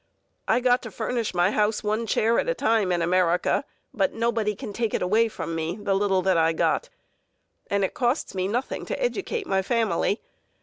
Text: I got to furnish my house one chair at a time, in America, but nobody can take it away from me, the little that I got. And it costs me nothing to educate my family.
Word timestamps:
I 0.47 0.61
got 0.61 0.81
to 0.81 0.89
furnish 0.89 1.35
my 1.35 1.51
house 1.51 1.83
one 1.83 2.07
chair 2.07 2.39
at 2.39 2.49
a 2.49 2.55
time, 2.55 2.91
in 2.91 3.03
America, 3.03 3.63
but 3.93 4.13
nobody 4.15 4.55
can 4.55 4.73
take 4.73 4.95
it 4.95 5.01
away 5.03 5.27
from 5.27 5.53
me, 5.53 5.75
the 5.79 5.93
little 5.93 6.23
that 6.23 6.39
I 6.39 6.53
got. 6.53 6.89
And 7.67 7.85
it 7.85 7.93
costs 7.93 8.33
me 8.33 8.47
nothing 8.47 8.83
to 8.87 8.99
educate 8.99 9.45
my 9.45 9.61
family. 9.61 10.19